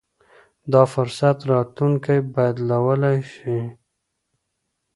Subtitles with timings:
[0.71, 3.57] دا فرصت راتلونکی بدلولای شي.